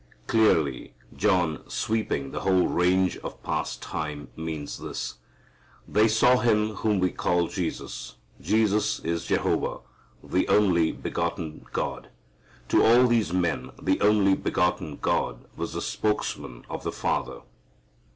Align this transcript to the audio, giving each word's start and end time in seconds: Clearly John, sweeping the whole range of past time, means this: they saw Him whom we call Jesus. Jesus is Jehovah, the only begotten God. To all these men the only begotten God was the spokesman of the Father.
Clearly 0.25 0.95
John, 1.15 1.61
sweeping 1.69 2.31
the 2.31 2.39
whole 2.39 2.65
range 2.65 3.17
of 3.17 3.43
past 3.43 3.83
time, 3.83 4.29
means 4.35 4.79
this: 4.79 5.19
they 5.87 6.07
saw 6.07 6.37
Him 6.39 6.73
whom 6.73 6.97
we 6.99 7.11
call 7.11 7.47
Jesus. 7.47 8.15
Jesus 8.41 8.97
is 9.01 9.25
Jehovah, 9.25 9.81
the 10.23 10.47
only 10.47 10.91
begotten 10.91 11.67
God. 11.71 12.09
To 12.69 12.83
all 12.83 13.05
these 13.05 13.31
men 13.31 13.69
the 13.79 14.01
only 14.01 14.33
begotten 14.33 14.97
God 14.99 15.45
was 15.55 15.73
the 15.73 15.81
spokesman 15.83 16.65
of 16.67 16.81
the 16.81 16.91
Father. 16.91 17.41